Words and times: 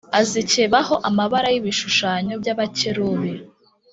Azikebaho 0.19 0.95
amabara 1.09 1.47
y’ibishushanyo 1.53 2.33
by’abakerubi 2.41 3.31